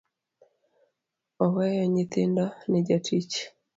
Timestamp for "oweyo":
1.43-1.83